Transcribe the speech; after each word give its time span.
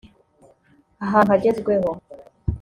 ahantu 1.05 1.29
hagezweho 1.33 1.91